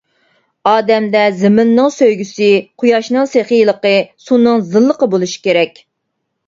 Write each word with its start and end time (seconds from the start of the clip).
ئادەمدە 0.69 1.21
زېمىننىڭ 1.41 1.91
سۆيگۈسى، 1.97 2.49
قۇياشنىڭ 2.83 3.31
سېخىيلىقى، 3.35 3.93
سۇنىڭ 4.27 4.69
زىللىقى 4.73 5.15
بولۇشى 5.15 5.47
كېرەك. 5.49 5.85